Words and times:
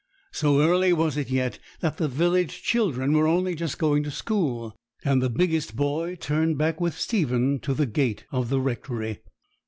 So 0.31 0.61
early 0.63 0.93
was 0.93 1.15
it 1.15 1.29
yet, 1.29 1.59
that 1.81 1.97
the 1.97 2.07
village 2.07 2.63
children 2.63 3.13
were 3.13 3.27
only 3.27 3.53
just 3.53 3.77
going 3.77 4.01
to 4.01 4.09
school; 4.09 4.75
and 5.05 5.21
the 5.21 5.29
biggest 5.29 5.75
boy 5.75 6.15
turned 6.15 6.57
back 6.57 6.81
with 6.81 6.97
Stephen 6.97 7.59
to 7.59 7.75
the 7.75 7.85
gate 7.85 8.25
of 8.31 8.49
the 8.49 8.59
Rectory. 8.59 9.21